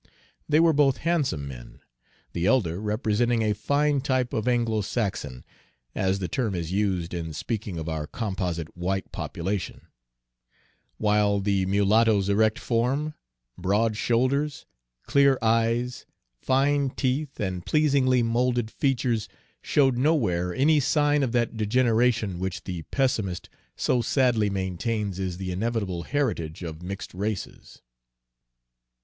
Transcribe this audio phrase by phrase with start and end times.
[0.49, 1.79] They were both handsome men,
[2.33, 5.45] the elder representing a fine type of Anglo Saxon,
[5.93, 9.85] as the term is used in speaking of our composite white population;
[10.97, 13.13] while the mulatto's erect form,
[13.59, 14.65] broad shoulders,
[15.05, 19.29] clear eyes, fine teeth, and pleasingly moulded features
[19.61, 25.51] showed nowhere any sign of that degeneration which the pessimist so sadly maintains is the
[25.51, 27.83] inevitable heritage of mixed races.